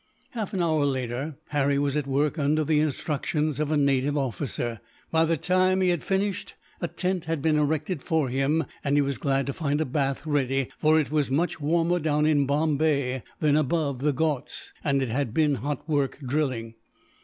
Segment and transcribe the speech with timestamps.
[0.31, 4.79] Half an hour later, Harry was at work under the instructions of a native officer.
[5.11, 9.01] By the time he had finished, a tent had been erected for him; and he
[9.03, 13.21] was glad to find a bath ready, for it was much warmer down in Bombay
[13.41, 16.73] than above the Ghauts, and it had been hot work drilling.